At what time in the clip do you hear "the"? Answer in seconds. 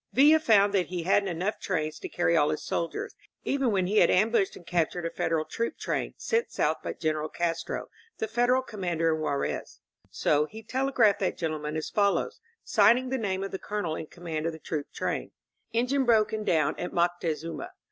8.17-8.27, 13.09-13.19, 13.51-13.59, 14.53-14.57